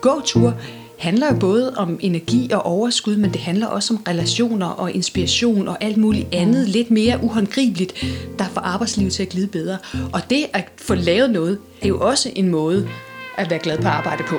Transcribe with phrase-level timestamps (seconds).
[0.00, 0.56] gåture
[0.98, 5.68] handler jo både om energi og overskud, men det handler også om relationer og inspiration
[5.68, 8.04] og alt muligt andet, lidt mere uhåndgribeligt,
[8.38, 9.78] der får arbejdslivet til at glide bedre.
[10.12, 12.88] Og det at få lavet noget, er jo også en måde
[13.36, 14.36] at være glad på arbejde på.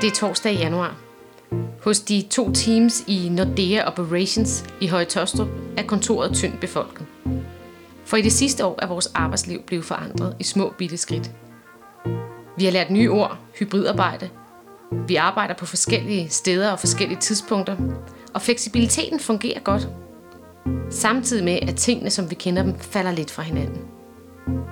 [0.00, 0.96] Det er torsdag i januar.
[1.82, 7.06] Hos de to teams i Nordea Operations i Høje Tostrup er kontoret tyndt befolket.
[8.04, 11.30] For i det sidste år er vores arbejdsliv blevet forandret i små bitte skridt.
[12.56, 14.30] Vi har lært nye ord, hybridarbejde.
[15.08, 17.76] Vi arbejder på forskellige steder og forskellige tidspunkter,
[18.34, 19.88] og fleksibiliteten fungerer godt.
[20.90, 23.82] Samtidig med, at tingene, som vi kender dem, falder lidt fra hinanden.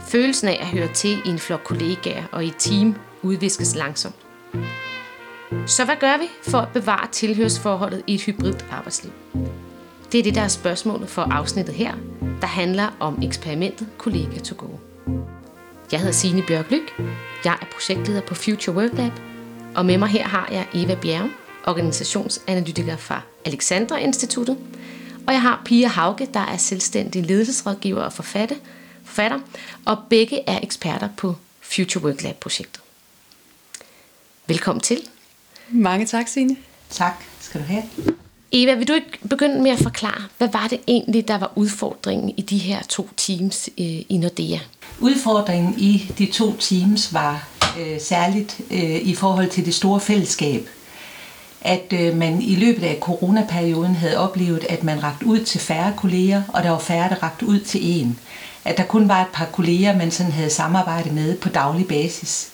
[0.00, 4.14] Følelsen af at høre til i en flok kollegaer og i et team udviskes langsomt.
[5.66, 9.12] Så hvad gør vi for at bevare tilhørsforholdet i et hybridt arbejdsliv?
[10.12, 11.94] Det er det, der er spørgsmålet for afsnittet her,
[12.40, 14.66] der handler om eksperimentet Kollega to Go.
[15.92, 16.72] Jeg hedder Signe Bjørk
[17.44, 19.12] Jeg er projektleder på Future Work Lab,
[19.74, 21.30] og med mig her har jeg Eva Bjerg,
[21.66, 24.58] organisationsanalytiker fra Alexandra Instituttet,
[25.26, 28.56] og jeg har Pia Hauge, der er selvstændig ledelsesrådgiver og forfatter,
[29.04, 29.40] forfatter,
[29.84, 32.80] og begge er eksperter på Future Work Lab-projektet.
[34.46, 35.00] Velkommen til.
[35.68, 36.56] Mange tak, Signe.
[36.90, 37.82] Tak skal du have.
[38.52, 42.34] Eva, vil du ikke begynde med at forklare, hvad var det egentlig, der var udfordringen
[42.36, 44.58] i de her to teams øh, i Nordea?
[45.00, 47.48] Udfordringen i de to teams var
[47.80, 50.68] øh, særligt øh, i forhold til det store fællesskab.
[51.60, 55.92] At øh, man i løbet af coronaperioden havde oplevet, at man rakte ud til færre
[55.96, 58.18] kolleger, og der var færre, der rakte ud til en.
[58.64, 62.48] At der kun var et par kolleger, man sådan havde samarbejdet med på daglig basis.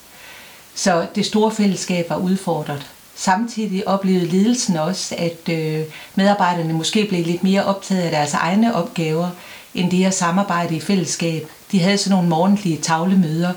[0.74, 2.93] Så det store fællesskab var udfordret.
[3.16, 5.80] Samtidig oplevede ledelsen også, at øh,
[6.14, 9.30] medarbejderne måske blev lidt mere optaget af deres egne opgaver,
[9.74, 11.46] end det at samarbejde i fællesskab.
[11.72, 13.52] De havde sådan nogle morgenlige tavlemøder,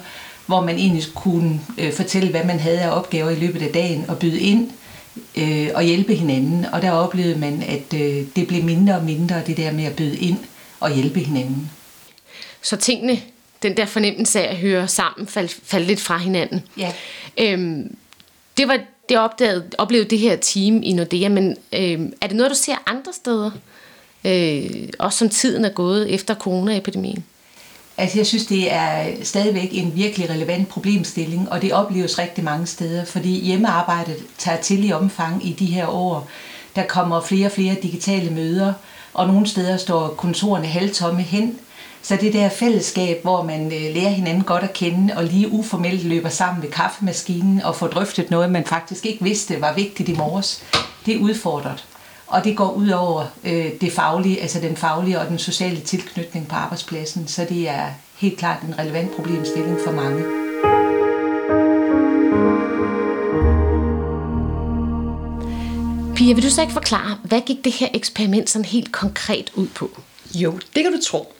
[0.45, 4.05] hvor man egentlig kunne øh, fortælle, hvad man havde af opgaver i løbet af dagen,
[4.07, 4.71] og byde ind
[5.37, 6.65] øh, og hjælpe hinanden.
[6.65, 7.91] Og der oplevede man, at
[8.35, 10.37] det blev mindre og mindre, det der med at byde ind
[10.79, 11.71] og hjælpe hinanden.
[12.61, 13.21] Så tingene,
[13.63, 16.63] den der fornemmelse af at høre sammen, faldt fald lidt fra hinanden.
[16.77, 16.93] Ja.
[17.37, 17.95] Øhm,
[18.57, 18.79] det var
[19.09, 22.83] det opdagede, oplevede det her team i Nordea, men øh, er det noget, du ser
[22.85, 23.51] andre steder?
[24.25, 27.25] Øh, også som tiden er gået efter coronaepidemien?
[27.97, 32.65] Altså jeg synes, det er stadigvæk en virkelig relevant problemstilling, og det opleves rigtig mange
[32.65, 36.29] steder, fordi hjemmearbejdet tager til i omfang i de her år.
[36.75, 38.73] Der kommer flere og flere digitale møder,
[39.13, 41.59] og nogle steder står kontorerne halvtomme hen,
[42.01, 46.03] så det der fællesskab, hvor man øh, lærer hinanden godt at kende, og lige uformelt
[46.03, 50.15] løber sammen ved kaffemaskinen og får drøftet noget, man faktisk ikke vidste var vigtigt i
[50.15, 50.63] morges,
[51.05, 51.85] det er udfordret.
[52.27, 56.47] Og det går ud over øh, det faglige, altså den faglige og den sociale tilknytning
[56.47, 57.85] på arbejdspladsen, så det er
[58.17, 60.23] helt klart en relevant problemstilling for mange.
[66.15, 69.67] Pia, vil du så ikke forklare, hvad gik det her eksperiment sådan helt konkret ud
[69.67, 69.89] på?
[70.33, 71.33] Jo, det kan du tro.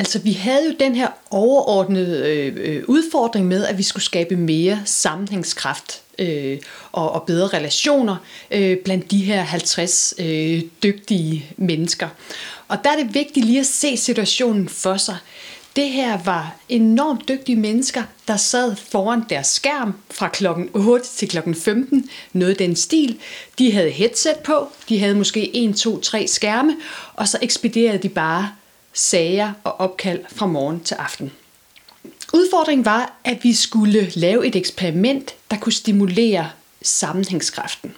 [0.00, 4.36] Altså, vi havde jo den her overordnede øh, øh, udfordring med, at vi skulle skabe
[4.36, 6.58] mere sammenhængskraft øh,
[6.92, 8.16] og, og bedre relationer
[8.50, 12.08] øh, blandt de her 50 øh, dygtige mennesker.
[12.68, 15.16] Og der er det vigtigt lige at se situationen for sig.
[15.76, 21.28] Det her var enormt dygtige mennesker, der sad foran deres skærm fra klokken 8 til
[21.28, 23.18] klokken 15, noget den stil.
[23.58, 26.76] De havde headset på, de havde måske 1, 2, 3 skærme,
[27.14, 28.50] og så ekspederede de bare
[28.92, 31.32] sager og opkald fra morgen til aften.
[32.32, 36.50] Udfordringen var, at vi skulle lave et eksperiment, der kunne stimulere
[36.82, 37.92] sammenhængskraften.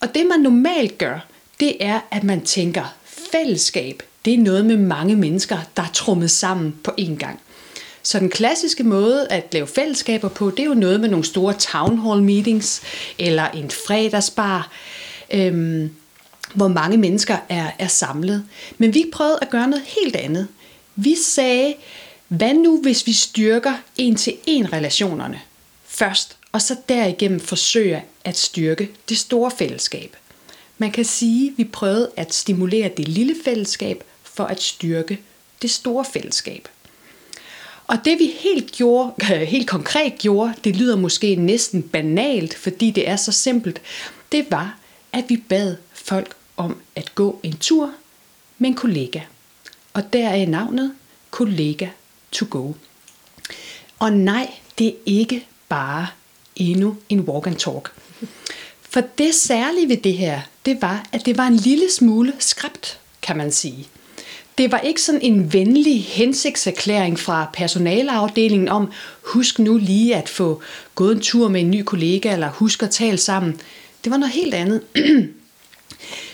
[0.00, 1.26] Og det man normalt gør,
[1.60, 6.30] det er, at man tænker, fællesskab, det er noget med mange mennesker, der er trummet
[6.30, 7.40] sammen på én gang.
[8.02, 11.54] Så den klassiske måde at lave fællesskaber på, det er jo noget med nogle store
[11.54, 12.82] town hall meetings,
[13.18, 14.70] eller en fredagsbar.
[15.30, 15.90] Øhm,
[16.54, 18.44] hvor mange mennesker er, er samlet.
[18.78, 20.48] Men vi prøvede at gøre noget helt andet.
[20.96, 21.74] Vi sagde,
[22.28, 25.40] hvad nu hvis vi styrker en-til-en relationerne
[25.86, 30.16] først, og så derigennem forsøger at styrke det store fællesskab.
[30.78, 35.20] Man kan sige, at vi prøvede at stimulere det lille fællesskab for at styrke
[35.62, 36.68] det store fællesskab.
[37.86, 39.12] Og det vi helt, gjorde,
[39.54, 43.82] helt konkret gjorde, det lyder måske næsten banalt, fordi det er så simpelt,
[44.32, 44.78] det var,
[45.12, 47.90] at vi bad folk om at gå en tur
[48.58, 49.20] med en kollega.
[49.92, 50.94] Og der er navnet
[51.30, 51.88] Kollega
[52.32, 52.72] to go.
[53.98, 56.06] Og nej, det er ikke bare
[56.56, 57.92] endnu en walk and talk.
[58.82, 62.98] For det særlige ved det her, det var, at det var en lille smule skræbt,
[63.22, 63.88] kan man sige.
[64.58, 68.92] det var ikke sådan en venlig hensigtserklæring fra personaleafdelingen om,
[69.22, 70.62] husk nu lige at få
[70.94, 73.60] gået en tur med en ny kollega, eller husk at tale sammen.
[74.04, 74.82] Det var noget helt andet.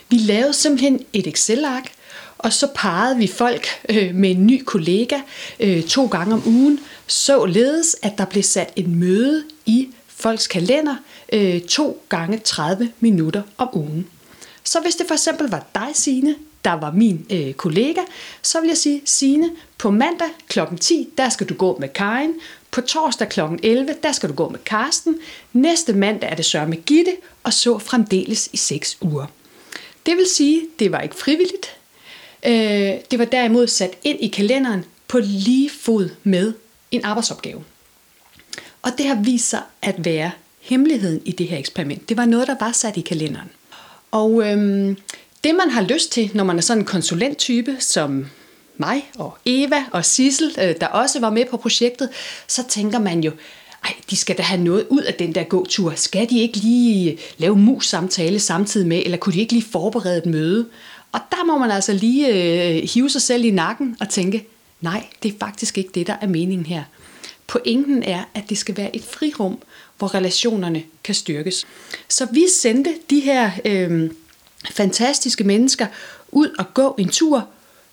[0.08, 1.92] vi lavede simpelthen et Excel-ark,
[2.38, 5.20] og så parrede vi folk øh, med en ny kollega
[5.60, 10.96] øh, to gange om ugen, således at der blev sat et møde i folks kalender
[11.32, 14.06] øh, to gange 30 minutter om ugen.
[14.64, 18.00] Så hvis det for eksempel var dig, Signe, der var min øh, kollega,
[18.42, 20.60] så vil jeg sige, Signe, på mandag kl.
[20.80, 22.32] 10, der skal du gå med Karin.
[22.70, 23.40] På torsdag kl.
[23.62, 25.16] 11, der skal du gå med Karsten.
[25.52, 27.12] Næste mandag er det sørge med Gitte,
[27.42, 29.26] og så fremdeles i 6 uger.
[30.06, 31.76] Det vil sige, det var ikke frivilligt.
[32.46, 32.52] Øh,
[33.10, 36.52] det var derimod sat ind i kalenderen på lige fod med
[36.90, 37.64] en arbejdsopgave.
[38.82, 40.30] Og det har vist sig at være
[40.60, 42.08] hemmeligheden i det her eksperiment.
[42.08, 43.50] Det var noget, der var sat i kalenderen.
[44.10, 44.96] Og øhm,
[45.44, 48.26] det man har lyst til, når man er sådan en konsulenttype, som
[48.76, 52.08] mig og Eva og Sissel, øh, der også var med på projektet,
[52.46, 53.32] så tænker man jo,
[53.86, 55.92] ej, de skal da have noget ud af den der gåtur.
[55.96, 60.26] Skal de ikke lige lave mus-samtale samtidig med, eller kunne de ikke lige forberede et
[60.26, 60.66] møde?
[61.12, 64.46] Og der må man altså lige øh, hive sig selv i nakken og tænke,
[64.80, 66.82] nej, det er faktisk ikke det, der er meningen her.
[67.46, 69.58] Pointen er, at det skal være et frirum,
[69.98, 71.66] hvor relationerne kan styrkes.
[72.08, 74.10] Så vi sendte de her øh,
[74.70, 75.86] fantastiske mennesker
[76.32, 77.48] ud og gå en tur,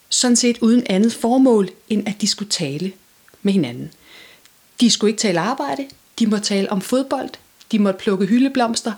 [0.10, 2.92] sådan set uden andet formål, end at de skulle tale
[3.42, 3.92] med hinanden.
[4.80, 5.86] De skulle ikke tale arbejde,
[6.20, 7.30] de måtte tale om fodbold,
[7.72, 8.92] de måtte plukke hyldeblomster,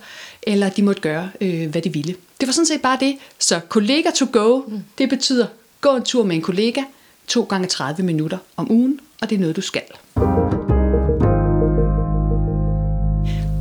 [0.44, 2.16] eller de måtte gøre, øh, hvad de ville.
[2.40, 3.18] Det var sådan set bare det.
[3.40, 4.62] Så kollega to go,
[4.98, 5.48] det betyder
[5.82, 6.82] gå en tur med en kollega,
[7.28, 9.82] to gange 30 minutter om ugen, og det er noget, du skal.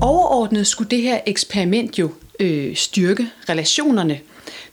[0.00, 2.10] Overordnet skulle det her eksperiment jo
[2.40, 4.20] øh, styrke relationerne.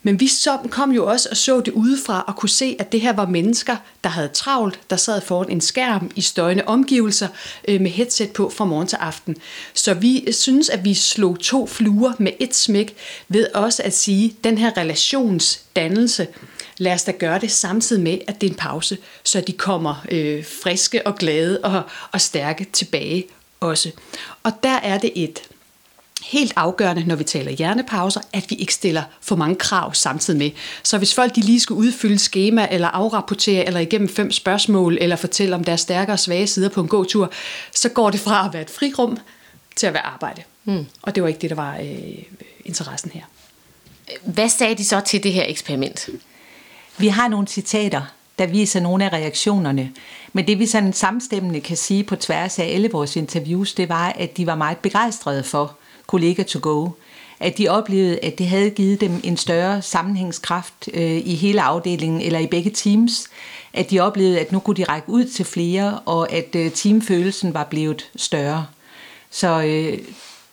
[0.03, 3.01] Men vi så, kom jo også og så det udefra og kunne se, at det
[3.01, 7.27] her var mennesker, der havde travlt, der sad foran en skærm i støjende omgivelser
[7.67, 9.35] øh, med headset på fra morgen til aften.
[9.73, 12.95] Så vi synes, at vi slog to fluer med et smæk
[13.27, 16.27] ved også at sige, at den her relationsdannelse,
[16.77, 20.05] lad os da gøre det samtidig med, at det er en pause, så de kommer
[20.11, 23.25] øh, friske og glade og, og stærke tilbage
[23.59, 23.91] også.
[24.43, 25.41] Og der er det et
[26.23, 30.51] helt afgørende, når vi taler hjernepauser, at vi ikke stiller for mange krav samtidig med.
[30.83, 35.15] Så hvis folk de lige skal udfylde skema, eller afrapportere, eller igennem fem spørgsmål, eller
[35.15, 37.31] fortælle om deres stærke og svage sider på en gåtur,
[37.75, 39.17] så går det fra at være et frirum
[39.75, 40.43] til at være arbejde.
[40.65, 40.85] Mm.
[41.01, 42.23] Og det var ikke det, der var øh,
[42.65, 43.23] interessen her.
[44.23, 46.09] Hvad sagde de så til det her eksperiment?
[46.97, 48.01] Vi har nogle citater,
[48.39, 49.91] der viser nogle af reaktionerne.
[50.33, 54.09] Men det vi sådan samstemmende kan sige på tværs af alle vores interviews, det var,
[54.09, 55.77] at de var meget begejstrede for
[56.11, 56.89] kollega to go.
[57.39, 62.21] At de oplevede, at det havde givet dem en større sammenhængskraft øh, i hele afdelingen
[62.21, 63.27] eller i begge teams.
[63.73, 67.53] At de oplevede, at nu kunne de række ud til flere, og at øh, teamfølelsen
[67.53, 68.65] var blevet større.
[69.29, 69.97] Så øh,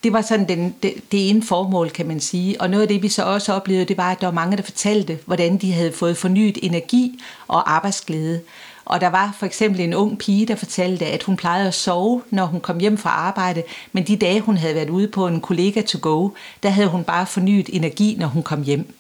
[0.03, 2.61] det var sådan den, det, det ene formål, kan man sige.
[2.61, 4.63] Og noget af det, vi så også oplevede, det var, at der var mange, der
[4.63, 8.41] fortalte, hvordan de havde fået fornyet energi og arbejdsglæde.
[8.89, 12.23] Og der var for eksempel en ung pige, der fortalte, at hun plejede at sove,
[12.31, 13.63] når hun kom hjem fra arbejde,
[13.93, 16.31] men de dage, hun havde været ude på en kollega to go,
[16.63, 18.95] der havde hun bare fornyet energi, når hun kom hjem.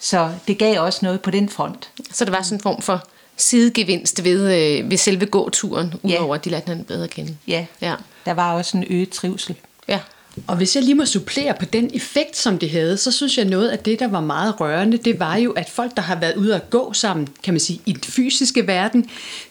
[0.00, 1.90] Så det gav også noget på den front.
[2.12, 3.04] Så det var sådan en form for
[3.36, 6.34] sidegevinst ved, øh, ved selve gåturen, udover ja.
[6.34, 7.36] at de lærte hinanden bedre at kende.
[7.48, 7.66] Ja.
[7.80, 7.94] ja,
[8.26, 9.56] der var også en øget trivsel.
[9.88, 10.00] Ja.
[10.46, 13.44] Og hvis jeg lige må supplere på den effekt, som det havde, så synes jeg
[13.44, 16.36] noget af det, der var meget rørende, det var jo, at folk, der har været
[16.36, 19.10] ude at gå sammen, kan man sige, i den fysiske verden,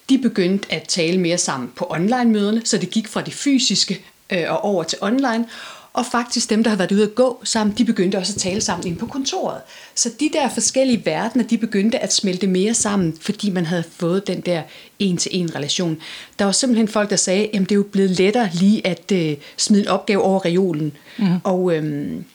[0.10, 4.44] de begyndte at tale mere sammen på online-møderne, så det gik fra det fysiske øh,
[4.50, 5.46] og over til online.
[5.94, 8.62] Og faktisk dem, der har været ude at gå sammen, de begyndte også at tale
[8.62, 9.62] sammen inde på kontoret.
[9.96, 14.28] Så de der forskellige verdener, de begyndte at smelte mere sammen, fordi man havde fået
[14.28, 14.62] den der
[15.00, 15.98] en-til-en relation.
[16.40, 19.36] Der var simpelthen folk, der sagde, at det er jo blevet lettere lige at øh,
[19.58, 20.92] smide en opgave over reolen.
[21.18, 21.26] Mm.
[21.44, 22.26] Og øhm,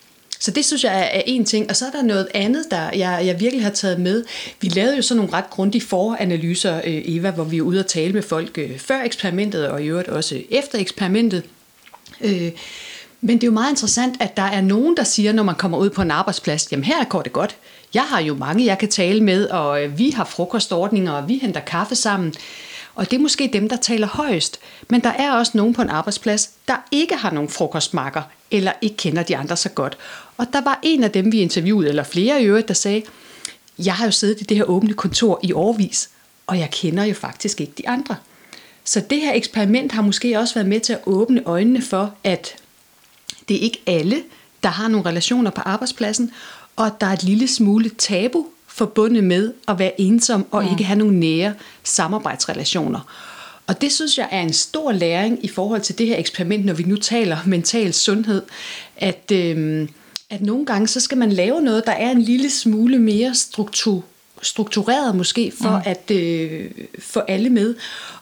[0.41, 1.71] så det synes jeg er en ting.
[1.71, 4.25] Og så er der noget andet, der jeg, jeg virkelig har taget med.
[4.61, 7.87] Vi lavede jo sådan nogle ret grundige foranalyser, øh, Eva, hvor vi er ude og
[7.87, 11.43] tale med folk øh, før eksperimentet, og i øvrigt også efter eksperimentet.
[12.21, 12.51] Øh,
[13.27, 15.79] men det er jo meget interessant, at der er nogen, der siger, når man kommer
[15.79, 17.57] ud på en arbejdsplads, jamen her går det godt.
[17.95, 21.39] Jeg har jo mange, jeg kan tale med, og øh, vi har frokostordninger, og vi
[21.39, 22.35] henter kaffe sammen.
[22.95, 24.61] Og det er måske dem, der taler højst.
[24.91, 28.97] Men der er også nogen på en arbejdsplads, der ikke har nogen frokostmarker, eller ikke
[28.97, 29.99] kender de andre så godt.
[30.37, 33.03] Og der var en af dem, vi interviewede, eller flere i øvrigt, der sagde,
[33.79, 36.11] jeg har jo siddet i det her åbne kontor i årvis,
[36.47, 38.17] og jeg kender jo faktisk ikke de andre.
[38.85, 42.57] Så det her eksperiment har måske også været med til at åbne øjnene for, at
[43.49, 44.23] det er ikke alle,
[44.63, 46.31] der har nogle relationer på arbejdspladsen,
[46.77, 50.71] og der er et lille smule tabu forbundet med at være ensom og mm.
[50.71, 53.01] ikke have nogle nære samarbejdsrelationer.
[53.67, 56.75] Og det synes jeg er en stor læring i forhold til det her eksperiment, når
[56.75, 58.43] vi nu taler mental sundhed,
[58.97, 59.89] at, øh,
[60.31, 64.05] at nogle gange så skal man lave noget, der er en lille smule mere struktur,
[64.45, 65.83] struktureret måske for mm.
[65.85, 67.75] at øh, få alle med,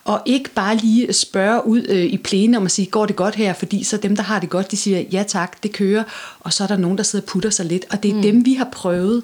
[0.05, 3.35] og ikke bare lige spørge ud øh, i plæne om at sige, går det godt
[3.35, 6.05] her, fordi så dem, der har det godt, de siger, ja tak, det kører,
[6.41, 8.23] og så er der nogen, der sidder og putter sig lidt, og det er mm.
[8.23, 9.23] dem, vi har prøvet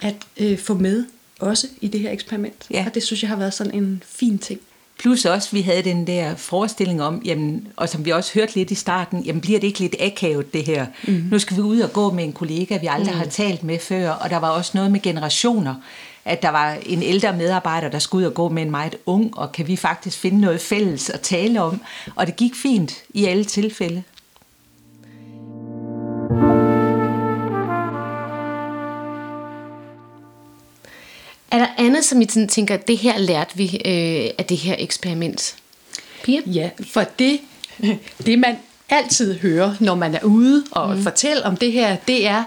[0.00, 1.04] at øh, få med
[1.40, 2.84] også i det her eksperiment, ja.
[2.86, 4.60] og det synes jeg har været sådan en fin ting.
[4.98, 8.70] Plus også, vi havde den der forestilling om, jamen, og som vi også hørte lidt
[8.70, 10.86] i starten, jamen bliver det ikke lidt akavet det her?
[11.04, 11.24] Mm.
[11.30, 13.18] Nu skal vi ud og gå med en kollega, vi aldrig mm.
[13.18, 15.74] har talt med før, og der var også noget med generationer
[16.24, 19.38] at der var en ældre medarbejder, der skulle ud og gå med en meget ung,
[19.38, 21.80] og kan vi faktisk finde noget fælles at tale om.
[22.16, 24.02] Og det gik fint i alle tilfælde.
[31.50, 34.56] Er der andet, som I sådan tænker, at det her lærte vi øh, af det
[34.56, 35.56] her eksperiment?
[36.24, 36.40] Pia?
[36.46, 37.40] Ja, for det,
[38.26, 38.56] det man
[38.90, 41.02] altid hører, når man er ude og mm.
[41.02, 42.44] fortæller om det her, det er,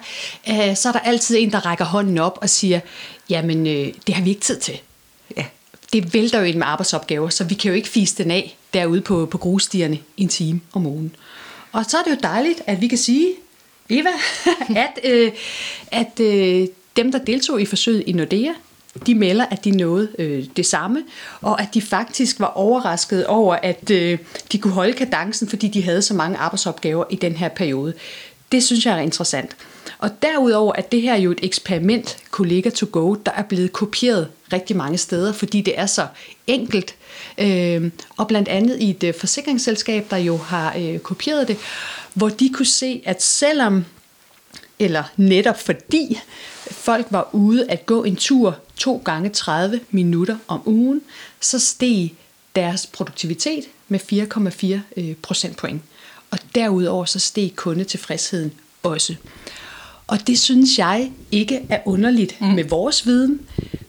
[0.49, 2.79] øh, så er der altid en, der rækker hånden op og siger,
[3.29, 4.79] jamen øh, det har vi ikke tid til.
[5.37, 5.45] Ja.
[5.93, 9.01] Det vælter jo ind med arbejdsopgaver, så vi kan jo ikke fise den af derude
[9.01, 11.15] på, på grusstierne en time om ugen.
[11.71, 13.33] Og så er det jo dejligt, at vi kan sige,
[13.89, 14.09] Eva,
[14.85, 15.31] at, øh,
[15.91, 18.51] at øh, dem, der deltog i forsøget i Nordea,
[19.05, 21.03] de melder, at de nåede øh, det samme,
[21.41, 24.19] og at de faktisk var overrasket over, at øh,
[24.51, 27.93] de kunne holde kadencen, fordi de havde så mange arbejdsopgaver i den her periode.
[28.51, 29.55] Det synes jeg er interessant.
[29.97, 34.27] Og derudover er det her jo et eksperiment, Kollega to Go, der er blevet kopieret
[34.53, 36.07] rigtig mange steder, fordi det er så
[36.47, 36.95] enkelt.
[37.37, 41.57] Øh, og blandt andet i et øh, forsikringsselskab, der jo har øh, kopieret det,
[42.13, 43.85] hvor de kunne se, at selvom,
[44.79, 46.19] eller netop fordi,
[46.71, 51.01] folk var ude at gå en tur to gange 30 minutter om ugen,
[51.39, 52.13] så steg
[52.55, 53.99] deres produktivitet med
[54.97, 55.81] 4,4 øh, procentpoint.
[56.31, 58.51] Og derudover så steg kundetilfredsheden
[58.83, 59.15] også.
[60.07, 62.47] Og det synes jeg ikke er underligt mm.
[62.47, 63.39] med vores viden,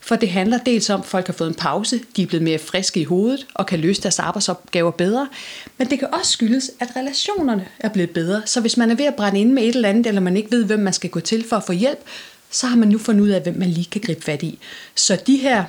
[0.01, 2.59] for det handler dels om, at folk har fået en pause, de er blevet mere
[2.59, 5.29] friske i hovedet og kan løse deres arbejdsopgaver bedre,
[5.79, 8.43] men det kan også skyldes, at relationerne er blevet bedre.
[8.47, 10.51] Så hvis man er ved at brænde ind med et eller andet, eller man ikke
[10.51, 12.01] ved, hvem man skal gå til for at få hjælp,
[12.51, 14.59] så har man nu fundet ud af, hvem man lige kan gribe fat i.
[14.95, 15.65] Så de her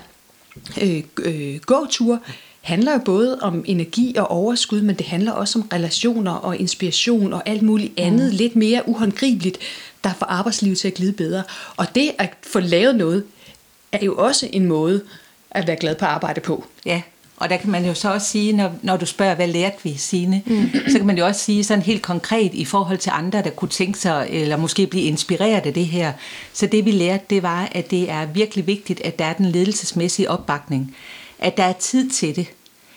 [0.81, 2.19] øh, øh, gåture
[2.61, 7.33] handler jo både om energi og overskud, men det handler også om relationer og inspiration
[7.33, 8.37] og alt muligt andet, mm.
[8.37, 9.57] lidt mere uhåndgribeligt,
[10.05, 11.43] der får arbejdslivet til at glide bedre.
[11.77, 13.23] Og det at få lavet noget,
[13.91, 15.01] er jo også en måde
[15.51, 16.65] at være glad på arbejde på.
[16.85, 17.01] Ja,
[17.37, 19.95] og der kan man jo så også sige, når, når du spørger, hvad lærte vi,
[19.97, 20.69] Signe, mm.
[20.87, 23.69] så kan man jo også sige sådan helt konkret i forhold til andre, der kunne
[23.69, 26.13] tænke sig, eller måske blive inspireret af det her.
[26.53, 29.45] Så det vi lærte, det var, at det er virkelig vigtigt, at der er den
[29.45, 30.95] ledelsesmæssige opbakning.
[31.39, 32.47] At der er tid til det.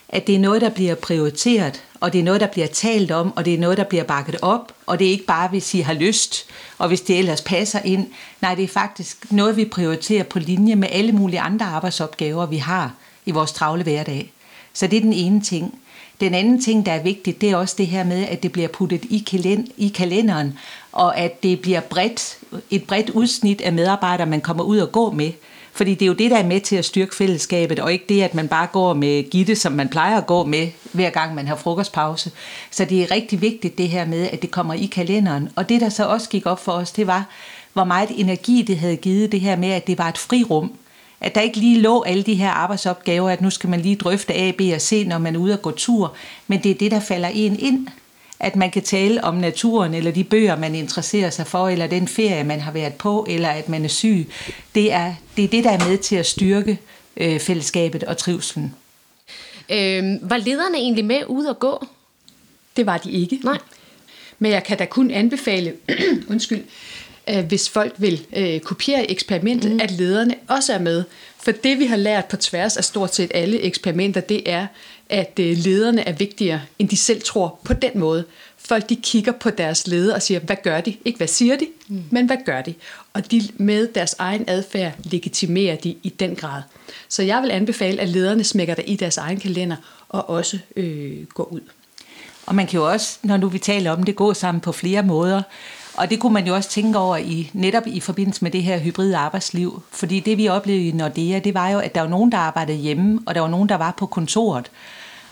[0.09, 3.37] At det er noget, der bliver prioriteret, og det er noget, der bliver talt om,
[3.37, 5.81] og det er noget, der bliver bakket op, og det er ikke bare, hvis I
[5.81, 6.47] har lyst,
[6.79, 8.07] og hvis det ellers passer ind.
[8.41, 12.57] Nej, det er faktisk noget, vi prioriterer på linje med alle mulige andre arbejdsopgaver, vi
[12.57, 12.95] har
[13.27, 14.33] i vores travle hverdag.
[14.73, 15.79] Så det er den ene ting.
[16.21, 18.69] Den anden ting, der er vigtigt, det er også det her med, at det bliver
[18.69, 20.59] puttet i, kalend- i kalenderen,
[20.93, 22.39] og at det bliver bredt,
[22.71, 25.33] et bredt udsnit af medarbejdere, man kommer ud og gå med.
[25.79, 28.23] Fordi det er jo det, der er med til at styrke fællesskabet, og ikke det,
[28.23, 31.47] at man bare går med Gitte, som man plejer at gå med, hver gang man
[31.47, 32.31] har frokostpause.
[32.71, 35.49] Så det er rigtig vigtigt det her med, at det kommer i kalenderen.
[35.57, 37.27] Og det, der så også gik op for os, det var,
[37.73, 40.73] hvor meget energi det havde givet det her med, at det var et frirum
[41.21, 44.35] at der ikke lige lå alle de her arbejdsopgaver, at nu skal man lige drøfte
[44.35, 46.15] A, B og C, når man er ude og gå tur.
[46.47, 47.89] Men det er det, der falder en ind.
[48.41, 52.09] At man kan tale om naturen, eller de bøger, man interesserer sig for, eller den
[52.09, 54.27] ferie, man har været på, eller at man er syg.
[54.75, 56.79] Det er det, er det der er med til at styrke
[57.17, 58.75] øh, fællesskabet og trivselen.
[59.71, 61.87] Øh, var lederne egentlig med ude at gå?
[62.77, 63.41] Det var de ikke.
[63.45, 63.59] Nej.
[64.39, 65.75] Men jeg kan da kun anbefale,
[66.31, 66.65] undskyld,
[67.31, 69.81] øh, hvis folk vil øh, kopiere eksperimentet, mm.
[69.81, 71.05] at lederne også er med.
[71.43, 74.67] For det vi har lært på tværs af stort set alle eksperimenter, det er,
[75.09, 78.25] at øh, lederne er vigtigere, end de selv tror på den måde.
[78.57, 80.97] Folk de kigger på deres leder og siger, hvad gør de?
[81.05, 82.03] Ikke hvad siger de, mm.
[82.11, 82.75] men hvad gør de?
[83.13, 86.63] Og de med deres egen adfærd legitimerer de i den grad.
[87.09, 89.77] Så jeg vil anbefale, at lederne smækker der i deres egen kalender
[90.09, 91.61] og også øh, går ud.
[92.47, 95.03] Og man kan jo også, når nu vi taler om det, gå sammen på flere
[95.03, 95.43] måder.
[95.99, 98.79] Og det kunne man jo også tænke over i, netop i forbindelse med det her
[98.79, 99.83] hybride arbejdsliv.
[99.91, 102.79] Fordi det vi oplevede i Nordea, det var jo, at der var nogen, der arbejdede
[102.79, 104.71] hjemme, og der var nogen, der var på kontoret.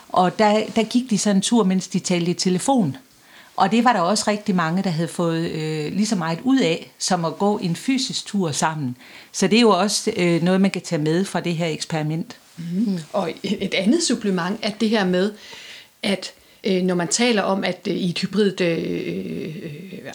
[0.09, 2.97] Og der, der gik de så en tur, mens de talte i telefon.
[3.57, 6.59] Og det var der også rigtig mange, der havde fået øh, lige så meget ud
[6.59, 8.97] af, som at gå en fysisk tur sammen.
[9.33, 12.37] Så det er jo også øh, noget, man kan tage med fra det her eksperiment.
[12.57, 12.99] Mm.
[13.13, 15.33] Og et andet supplement er det her med,
[16.03, 16.33] at
[16.67, 19.55] øh, når man taler om, at øh, i et hybrid øh,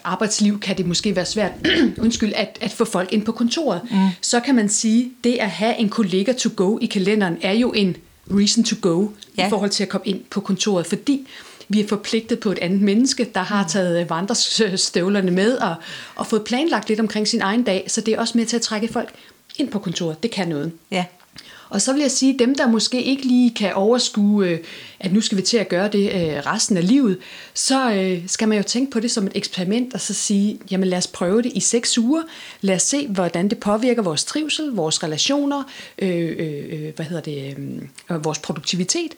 [0.03, 1.51] arbejdsliv kan det måske være svært
[2.03, 3.97] undskyld, at, at få folk ind på kontoret, mm.
[4.21, 7.53] så kan man sige, at det at have en kollega to go i kalenderen er
[7.53, 7.97] jo en
[8.31, 9.47] reason to go ja.
[9.47, 11.27] i forhold til at komme ind på kontoret, fordi
[11.69, 13.69] vi er forpligtet på et andet menneske, der har mm.
[13.69, 15.75] taget vandrestøvlerne med og,
[16.15, 18.61] og fået planlagt lidt omkring sin egen dag, så det er også med til at
[18.61, 19.09] trække folk
[19.57, 20.23] ind på kontoret.
[20.23, 20.71] Det kan noget.
[20.91, 21.05] Ja.
[21.71, 24.59] Og så vil jeg sige, dem der måske ikke lige kan overskue, øh,
[24.99, 27.17] at nu skal vi til at gøre det øh, resten af livet,
[27.53, 30.87] så øh, skal man jo tænke på det som et eksperiment, og så sige, jamen
[30.87, 32.21] lad os prøve det i seks uger.
[32.61, 35.63] Lad os se, hvordan det påvirker vores trivsel, vores relationer,
[35.99, 37.57] øh, øh, hvad hedder det,
[38.11, 39.11] øh, vores produktivitet.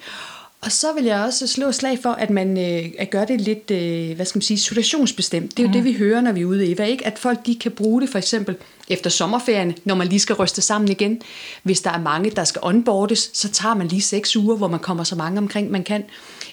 [0.66, 3.72] Og så vil jeg også slå slag for, at man øh, at gøre det lidt,
[3.72, 5.52] øh, hvad skal man sige, situationsbestemt.
[5.52, 5.74] Det er jo mm.
[5.74, 7.08] det, vi hører, når vi er ude i Eva, ikke?
[7.08, 8.56] At folk de kan bruge det for eksempel
[8.90, 11.22] efter sommerferien, når man lige skal ryste sammen igen.
[11.64, 14.80] Hvis der er mange, der skal onboardes, så tager man lige seks uger, hvor man
[14.80, 16.04] kommer så mange omkring, man kan.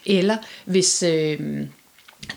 [0.06, 1.02] Eller hvis...
[1.02, 1.66] Øh,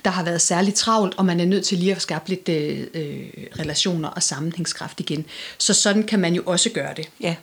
[0.05, 2.87] der har været særligt travlt, og man er nødt til lige at skabe lidt øh,
[2.93, 3.27] øh,
[3.59, 5.25] relationer og sammenhængskraft igen.
[5.57, 7.09] Så sådan kan man jo også gøre det.
[7.21, 7.35] Ja.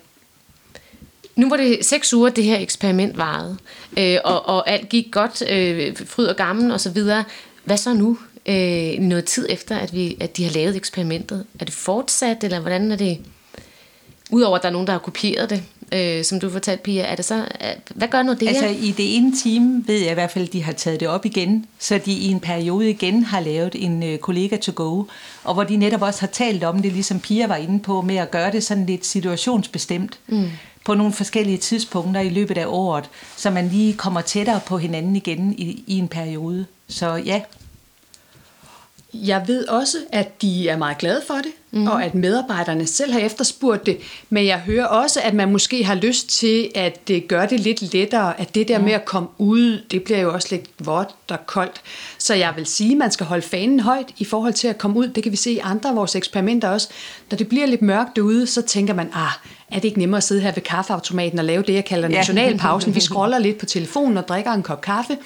[1.35, 3.57] Nu var det seks uger, det her eksperiment varede,
[3.97, 7.23] øh, og, og alt gik godt, øh, fryd og gammel og så videre.
[7.63, 8.17] Hvad så nu?
[8.45, 11.45] Øh, noget tid efter, at, vi, at de har lavet eksperimentet.
[11.59, 13.19] Er det fortsat, eller hvordan er det?
[14.31, 17.15] Udover at der er nogen, der har kopieret det, øh, som du fortalte, Pia, er
[17.15, 20.13] det så, er, hvad gør nu det Altså i det ene team ved jeg i
[20.13, 23.23] hvert fald, at de har taget det op igen, så de i en periode igen
[23.23, 25.03] har lavet en øh, kollega to go,
[25.43, 28.15] og hvor de netop også har talt om det, ligesom Pia var inde på, med
[28.15, 30.19] at gøre det sådan lidt situationsbestemt.
[30.27, 30.49] Mm
[30.85, 35.15] på nogle forskellige tidspunkter i løbet af året, så man lige kommer tættere på hinanden
[35.15, 36.65] igen i, i en periode.
[36.87, 37.41] Så ja.
[39.13, 41.87] Jeg ved også, at de er meget glade for det, mm.
[41.87, 43.97] og at medarbejderne selv har efterspurgt det,
[44.29, 48.39] men jeg hører også, at man måske har lyst til at gøre det lidt lettere,
[48.39, 48.83] at det der mm.
[48.83, 51.81] med at komme ud, det bliver jo også lidt vådt og koldt.
[52.17, 54.99] Så jeg vil sige, at man skal holde fanen højt i forhold til at komme
[54.99, 55.07] ud.
[55.07, 56.89] Det kan vi se i andre af vores eksperimenter også.
[57.31, 59.31] Når det bliver lidt mørkt derude, så tænker man, ah,
[59.71, 62.95] er det ikke nemmere at sidde her ved kaffeautomaten og lave det, jeg kalder nationalpausen?
[62.95, 65.17] Vi scroller lidt på telefonen og drikker en kop kaffe.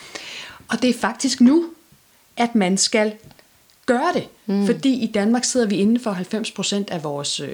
[0.68, 1.66] Og det er faktisk nu,
[2.38, 3.14] at man skal
[3.86, 4.28] gøre det.
[4.46, 4.66] Mm.
[4.66, 7.48] Fordi i Danmark sidder vi inden for 90 procent af vores øh,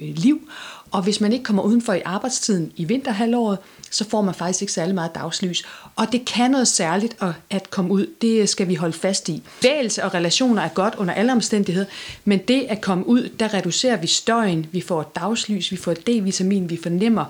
[0.00, 0.48] liv,
[0.90, 3.58] og hvis man ikke kommer udenfor i arbejdstiden i vinterhalvåret,
[3.90, 5.64] så får man faktisk ikke særlig meget dagslys.
[5.96, 8.06] Og det kan noget særligt at, at komme ud.
[8.20, 9.42] Det skal vi holde fast i.
[9.60, 11.86] Bevægelse og relationer er godt under alle omstændigheder,
[12.24, 16.70] men det at komme ud, der reducerer vi støjen, vi får dagslys, vi får D-vitamin,
[16.70, 17.24] vi fornemmer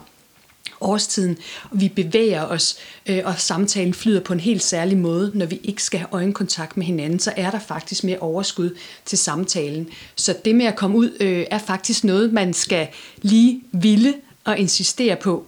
[0.80, 1.38] årstiden,
[1.72, 5.30] vi bevæger os, øh, og samtalen flyder på en helt særlig måde.
[5.34, 9.18] Når vi ikke skal have øjenkontakt med hinanden, så er der faktisk mere overskud til
[9.18, 9.88] samtalen.
[10.16, 12.88] Så det med at komme ud øh, er faktisk noget, man skal
[13.22, 15.46] lige ville og insistere på.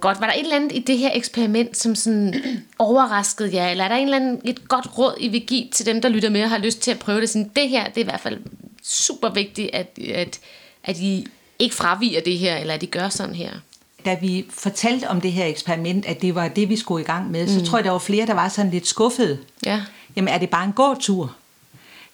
[0.00, 0.20] Godt.
[0.20, 2.34] Var der et eller andet i det her eksperiment, som sådan
[2.78, 3.68] overraskede jer?
[3.68, 6.08] Eller er der en eller anden, et godt råd, I vil give til dem, der
[6.08, 7.28] lytter med og har lyst til at prøve det?
[7.28, 8.38] Sådan, det her, det er i hvert fald
[8.82, 10.40] super vigtigt, at, at,
[10.88, 11.26] at I
[11.58, 13.50] ikke fraviger det her, eller at I gør sådan her.
[14.04, 17.30] Da vi fortalte om det her eksperiment, at det var det, vi skulle i gang
[17.30, 17.52] med, mm.
[17.52, 19.38] så tror jeg, der var flere, der var sådan lidt skuffede.
[19.66, 19.82] Ja.
[20.16, 21.34] Jamen, er det bare en gåtur?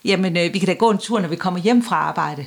[0.05, 2.47] Jamen, øh, vi kan da gå en tur, når vi kommer hjem fra arbejde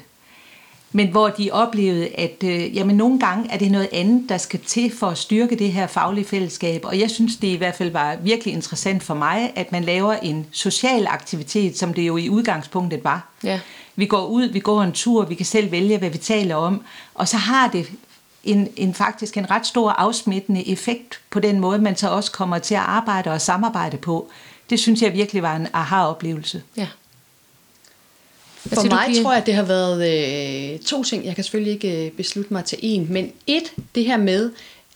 [0.91, 4.59] men hvor de oplevede, at øh, jamen, nogle gange er det noget andet, der skal
[4.59, 6.85] til for at styrke det her faglige fællesskab.
[6.85, 10.13] Og jeg synes, det i hvert fald var virkelig interessant for mig, at man laver
[10.13, 13.29] en social aktivitet, som det jo i udgangspunktet var.
[13.43, 13.59] Ja.
[13.97, 16.83] Vi går ud, vi går en tur, vi kan selv vælge, hvad vi taler om,
[17.13, 17.91] og så har det
[18.43, 22.59] en, en faktisk en ret stor afsmittende effekt på den måde, man så også kommer
[22.59, 24.29] til at arbejde og samarbejde på.
[24.69, 26.63] Det synes jeg virkelig var en aha-oplevelse.
[26.77, 26.87] Ja.
[28.57, 31.25] For mig du, tror jeg, at det har været øh, to ting.
[31.25, 33.13] Jeg kan selvfølgelig ikke øh, beslutte mig til en.
[33.13, 34.51] Men et, det her med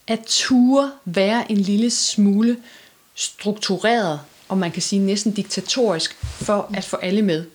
[0.07, 2.57] at ture være en lille smule
[3.15, 7.45] struktureret, og man kan sige næsten diktatorisk, for at få alle med.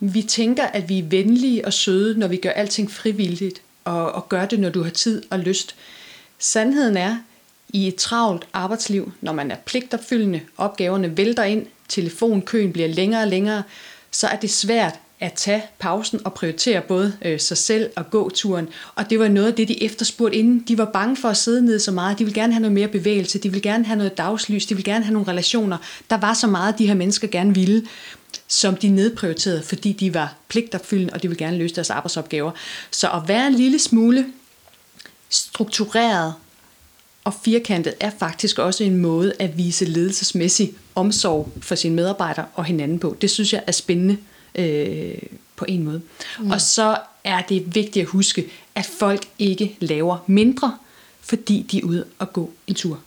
[0.00, 4.28] Vi tænker, at vi er venlige og søde, når vi gør alting frivilligt, og, og
[4.28, 5.74] gør det, når du har tid og lyst.
[6.38, 7.16] Sandheden er,
[7.68, 13.28] i et travlt arbejdsliv, når man er pligtopfyldende, opgaverne vælter ind, telefonkøen bliver længere og
[13.28, 13.62] længere,
[14.10, 18.68] så er det svært at tage pausen og prioritere både øh, sig selv og gåturen.
[18.94, 20.64] Og det var noget af det, de efterspurgte inden.
[20.68, 22.18] De var bange for at sidde ned så meget.
[22.18, 23.38] De ville gerne have noget mere bevægelse.
[23.38, 24.66] De ville gerne have noget dagslys.
[24.66, 25.76] De ville gerne have nogle relationer.
[26.10, 27.82] Der var så meget, de her mennesker gerne ville,
[28.48, 32.50] som de nedprioriterede, fordi de var pligtopfyldende, og de ville gerne løse deres arbejdsopgaver.
[32.90, 34.26] Så at være en lille smule
[35.28, 36.34] struktureret
[37.24, 42.64] og firkantet er faktisk også en måde at vise ledelsesmæssig omsorg for sine medarbejdere og
[42.64, 43.16] hinanden på.
[43.20, 44.18] Det synes jeg er spændende
[44.54, 45.18] øh,
[45.56, 46.00] på en måde.
[46.38, 46.50] Mm.
[46.50, 50.78] Og så er det vigtigt at huske, at folk ikke laver mindre,
[51.20, 53.00] fordi de er ude og gå en tur.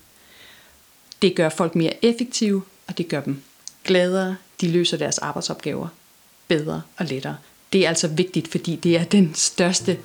[1.22, 3.42] Det gør folk mere effektive, og det gør dem
[3.84, 4.36] gladere.
[4.62, 5.88] De løser deres arbejdsopgaver
[6.48, 7.38] bedre og lettere.
[7.74, 9.98] Det er altså vigtigt, fordi det er den største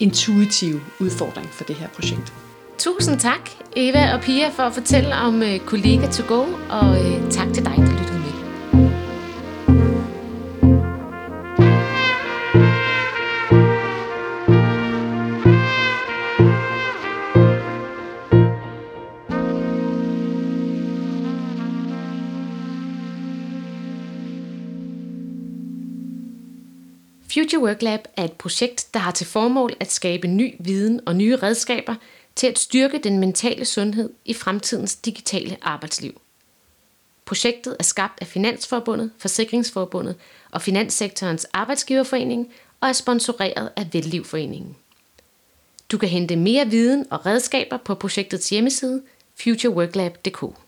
[0.00, 2.32] intuitive udfordring for det her projekt.
[2.78, 7.30] Tusind tak, Eva og Pia, for at fortælle om øh, Kollega to go, og øh,
[7.30, 7.93] tak til dig,
[27.44, 31.16] Future Work Lab er et projekt, der har til formål at skabe ny viden og
[31.16, 31.94] nye redskaber
[32.36, 36.20] til at styrke den mentale sundhed i fremtidens digitale arbejdsliv.
[37.24, 40.16] Projektet er skabt af Finansforbundet, Forsikringsforbundet
[40.50, 44.76] og Finanssektorens Arbejdsgiverforening og er sponsoreret af Vellivforeningen.
[45.92, 49.02] Du kan hente mere viden og redskaber på projektets hjemmeside
[49.40, 50.63] futureworklab.dk.